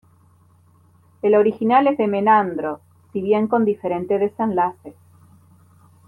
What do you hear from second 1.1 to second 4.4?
El original es de Menandro, si bien con diferente